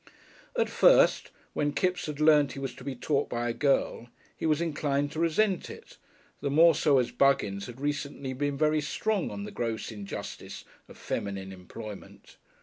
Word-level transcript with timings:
At 0.57 0.67
first, 0.67 1.29
when 1.53 1.73
Kipps 1.73 2.07
had 2.07 2.19
learnt 2.19 2.53
he 2.53 2.59
was 2.59 2.73
to 2.73 2.83
be 2.83 2.95
taught 2.95 3.29
by 3.29 3.47
a 3.47 3.53
"girl," 3.53 4.07
he 4.35 4.47
was 4.47 4.59
inclined 4.59 5.11
to 5.11 5.19
resent 5.19 5.69
it, 5.69 5.97
the 6.39 6.49
more 6.49 6.73
so 6.73 6.97
as 6.97 7.11
Buggins 7.11 7.67
had 7.67 7.79
recently 7.79 8.33
been 8.33 8.57
very 8.57 8.81
strong 8.81 9.29
on 9.29 9.43
the 9.43 9.51
gross 9.51 9.91
injustice 9.91 10.65
of 10.87 10.97
feminine 10.97 11.51
employment. 11.51 12.37